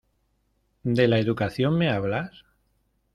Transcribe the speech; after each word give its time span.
¿De 0.97 1.07
la 1.07 1.19
educación 1.19 1.77
me 1.77 1.91
hablas? 1.91 2.43